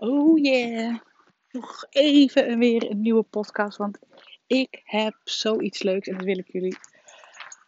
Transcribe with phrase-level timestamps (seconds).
[0.00, 0.98] Oh yeah,
[1.50, 3.98] nog even weer een nieuwe podcast, want
[4.46, 6.76] ik heb zoiets leuks en dat wil ik jullie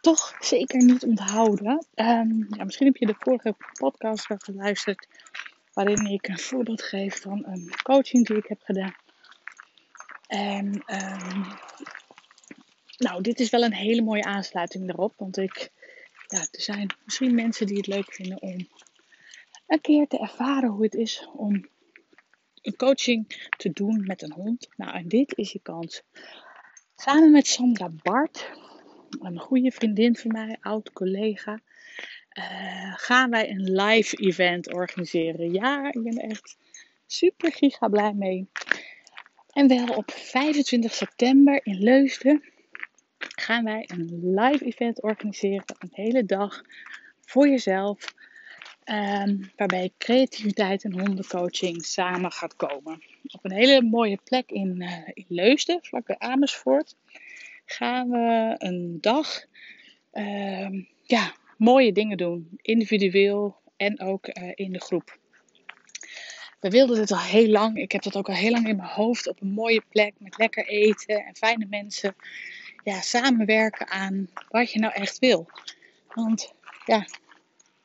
[0.00, 1.86] toch zeker niet onthouden.
[1.94, 5.08] Um, ja, misschien heb je de vorige podcast wel geluisterd,
[5.72, 8.94] waarin ik een voorbeeld geef van een coaching die ik heb gedaan.
[10.26, 11.44] En um,
[12.96, 15.70] nou, dit is wel een hele mooie aansluiting daarop, want ik,
[16.26, 18.68] ja, er zijn misschien mensen die het leuk vinden om
[19.66, 21.68] een keer te ervaren hoe het is om
[22.62, 24.68] een coaching te doen met een hond.
[24.76, 26.02] Nou, en dit is je kans.
[26.96, 28.50] Samen met Sandra Bart,
[29.20, 31.60] een goede vriendin van mij, oud collega,
[32.38, 35.52] uh, gaan wij een live event organiseren.
[35.52, 36.56] Ja, ik ben er echt
[37.06, 38.48] super giga blij mee.
[39.52, 42.42] En wel op 25 september in Leusden
[43.18, 45.64] gaan wij een live event organiseren.
[45.78, 46.62] Een hele dag
[47.20, 48.14] voor jezelf.
[48.92, 53.02] Um, waarbij creativiteit en hondencoaching samen gaat komen.
[53.26, 56.96] Op een hele mooie plek in, uh, Leusden, vlakbij Amersfoort,
[57.64, 59.44] gaan we een dag
[60.12, 62.48] uh, ja, mooie dingen doen.
[62.62, 65.18] Individueel en ook uh, in de groep.
[66.60, 67.76] We wilden dit al heel lang.
[67.76, 69.28] Ik heb dat ook al heel lang in mijn hoofd.
[69.28, 72.16] Op een mooie plek met lekker eten en fijne mensen.
[72.84, 75.48] Ja, samenwerken aan wat je nou echt wil.
[76.08, 76.52] Want
[76.86, 77.06] ja,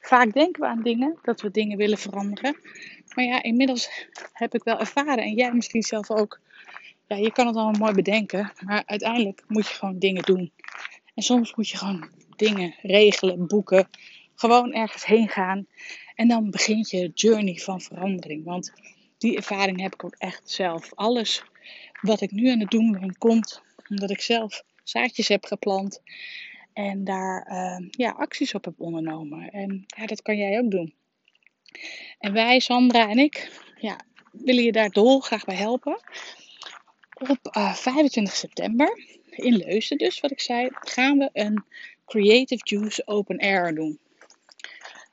[0.06, 2.58] vaak denken we aan dingen, dat we dingen willen veranderen.
[3.16, 3.90] Maar ja, inmiddels
[4.34, 6.40] heb ik wel ervaren, en jij misschien zelf ook.
[7.08, 10.52] Ja, je kan het allemaal mooi bedenken, maar uiteindelijk moet je gewoon dingen doen.
[11.14, 13.90] En soms moet je gewoon dingen regelen, boeken,
[14.36, 15.68] gewoon ergens heen gaan.
[16.16, 18.44] En dan begint je journey van verandering.
[18.44, 18.74] Want
[19.18, 20.94] die ervaring heb ik ook echt zelf.
[20.94, 21.44] Alles
[22.02, 26.02] wat ik nu aan het doen ben, komt omdat ik zelf zaadjes heb geplant.
[26.76, 29.52] En daar uh, ja, acties op heb ondernomen.
[29.52, 30.94] En ja, dat kan jij ook doen.
[32.20, 34.00] En wij, Sandra en ik, ja,
[34.32, 36.00] willen je daar dolgraag bij helpen.
[37.14, 41.64] Op uh, eh, 25 september, in Leusden dus, wat ik zei, gaan we een
[42.06, 44.00] Creative Juice Open Air doen.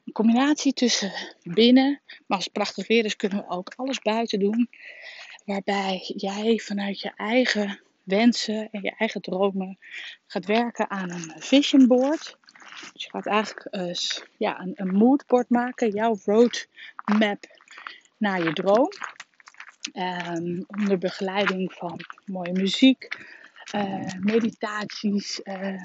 [0.04, 4.38] Een combinatie tussen binnen, maar als het prachtig weer is, kunnen we ook alles buiten
[4.38, 4.68] doen.
[5.44, 9.78] Waarbij jij vanuit je eigen wensen en je eigen dromen
[10.26, 12.36] gaat werken aan een vision board.
[12.92, 13.94] Dus je gaat eigenlijk uh,
[14.36, 17.46] ja, een, een moodboard maken, jouw roadmap
[18.16, 18.88] naar je droom.
[19.94, 23.08] Um, onder begeleiding van mooie muziek,
[23.74, 25.82] uh, meditaties, uh,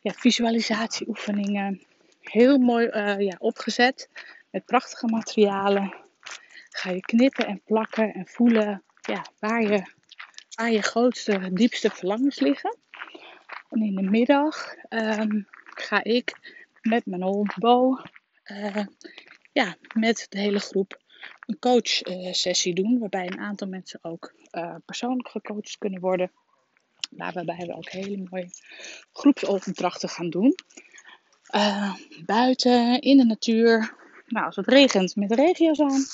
[0.00, 1.82] ja, visualisatieoefeningen.
[2.20, 2.86] Heel mooi
[3.24, 4.08] ja, opgezet
[4.50, 5.94] met prachtige materialen.
[6.68, 9.96] Ga je knippen en plakken en voelen ja, waar je
[10.58, 12.76] waar je grootste, diepste verlangens liggen.
[13.68, 18.00] En in de middag um, ga ik met mijn hond Bo,
[18.44, 18.86] uh,
[19.52, 21.00] ja, met de hele groep
[21.46, 22.98] een coach uh, sessie doen.
[22.98, 26.32] Waarbij een aantal mensen ook uh, persoonlijk gecoacht kunnen worden.
[27.10, 28.50] Maar waarbij we ook hele mooie
[29.12, 30.54] groepsopdrachten gaan doen.
[32.26, 33.94] buiten, in de natuur.
[34.26, 36.04] Nou, als het regent met de regio's aan.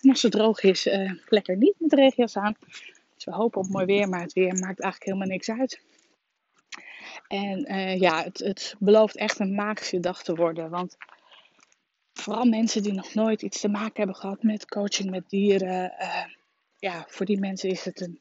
[0.00, 0.88] En als het droog is,
[1.28, 2.56] lekker niet met de regio's aan.
[3.24, 5.80] Dus we hopen op mooi weer, maar het weer maakt eigenlijk helemaal niks uit.
[7.28, 10.70] En uh, ja, het, het belooft echt een magische dag te worden.
[10.70, 10.96] Want
[12.12, 15.94] vooral mensen die nog nooit iets te maken hebben gehad met coaching met dieren.
[16.00, 16.24] Uh,
[16.78, 18.20] ja, voor die mensen is het een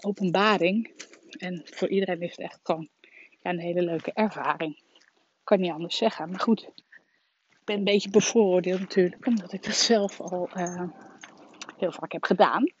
[0.00, 0.92] openbaring.
[1.38, 2.88] En voor iedereen is het echt gewoon
[3.42, 4.76] een hele leuke ervaring.
[5.02, 6.30] Ik kan niet anders zeggen.
[6.30, 6.70] Maar goed,
[7.48, 9.26] ik ben een beetje bevooroordeeld natuurlijk.
[9.26, 10.82] Omdat ik dat zelf al uh,
[11.76, 12.72] heel vaak heb gedaan.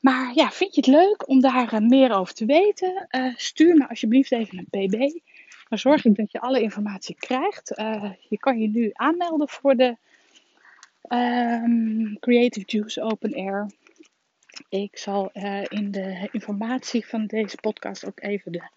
[0.00, 3.06] Maar ja, vind je het leuk om daar uh, meer over te weten?
[3.10, 5.20] Uh, stuur me alsjeblieft even een pb.
[5.68, 7.78] Dan zorg ik dat je alle informatie krijgt.
[7.78, 9.96] Uh, je kan je nu aanmelden voor de
[11.08, 13.70] um, Creative Juice Open Air.
[14.68, 15.30] Ik zal
[15.68, 18.68] in de informatie van deze podcast ook even de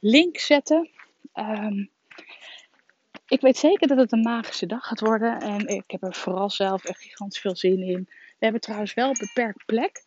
[0.00, 0.88] link zetten.
[1.34, 1.90] Um,
[3.26, 5.40] ik weet zeker dat het een magische dag gaat worden.
[5.40, 8.04] En ik heb er vooral zelf echt gigantisch veel zin in.
[8.08, 10.04] We hebben trouwens wel een beperkt plek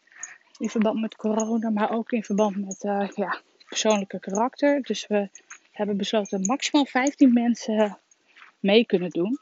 [0.57, 4.81] in verband met corona, maar ook in verband met uh, ja, persoonlijke karakter.
[4.81, 5.29] Dus we
[5.71, 7.99] hebben besloten maximaal 15 mensen
[8.59, 9.39] mee kunnen doen.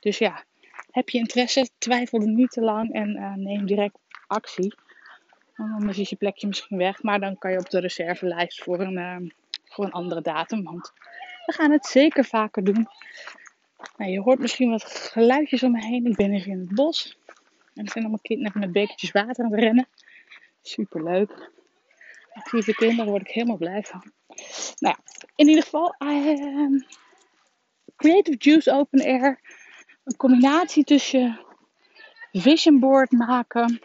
[0.00, 0.44] Dus ja,
[0.90, 4.74] heb je interesse, twijfel er niet te lang en uh, neem direct actie.
[5.56, 8.98] Anders is je plekje misschien weg, maar dan kan je op de reservelijst voor een,
[8.98, 9.30] uh,
[9.64, 10.62] voor een andere datum.
[10.62, 10.92] Want
[11.46, 12.88] we gaan het zeker vaker doen.
[13.96, 16.06] Nou, je hoort misschien wat geluidjes om me heen.
[16.06, 17.18] Ik ben hier in het bos.
[17.74, 19.88] En er zijn allemaal kinderen met bekertjes water aan het rennen.
[20.66, 21.50] Super leuk.
[22.32, 24.12] Actieve kinderen, word ik helemaal blij van.
[24.78, 24.98] Nou ja,
[25.34, 26.80] in ieder geval, uh,
[27.96, 29.40] Creative Juice Open Air.
[30.04, 31.40] Een combinatie tussen
[32.32, 33.80] vision board maken,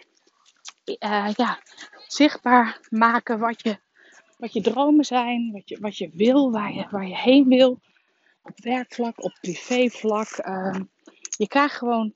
[0.84, 1.62] eh, ja,
[2.08, 3.78] zichtbaar maken wat je,
[4.38, 7.80] wat je dromen zijn, wat je, wat je wil, waar je, waar je heen wil.
[8.44, 10.28] Op werkvlak, op privévlak.
[10.28, 10.84] Ehm,
[11.38, 12.14] je krijgt gewoon,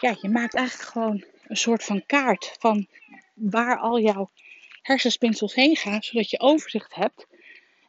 [0.00, 2.86] ja, je maakt eigenlijk gewoon een soort van kaart van
[3.34, 4.30] waar al jouw
[4.82, 7.26] hersenspinsels heen gaan, zodat je overzicht hebt.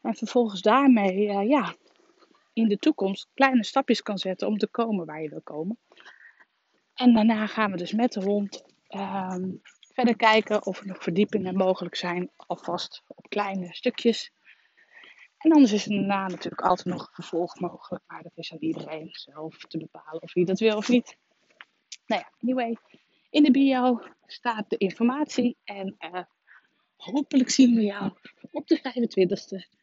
[0.02, 1.76] En vervolgens daarmee, uh, ja,
[2.54, 5.78] in de toekomst kleine stapjes kan zetten om te komen waar je wil komen.
[6.94, 9.50] En daarna gaan we dus met de hond ehm,
[9.94, 14.32] verder kijken of er nog verdiepingen mogelijk zijn, alvast op kleine stukjes.
[15.38, 19.10] En anders is er daarna natuurlijk altijd nog vervolg mogelijk, maar dat is aan iedereen
[19.12, 21.18] zelf te bepalen of hij dat wil of niet.
[22.06, 22.78] Nou ja, anyway,
[23.36, 26.24] in de bio staat de informatie en uh,
[26.96, 28.12] hopelijk zien we jou
[28.52, 29.74] op de 25e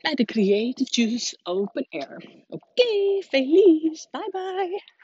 [0.00, 2.44] bij de Creative Juice Open Air.
[2.48, 2.64] Oké,
[3.28, 3.50] okay,
[4.10, 4.97] bye bye!